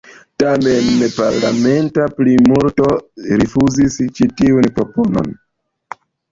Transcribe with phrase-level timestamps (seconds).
[0.43, 2.89] Tamen, parlamenta plimulto
[3.43, 5.33] rifuzis ĉi tiun proponon.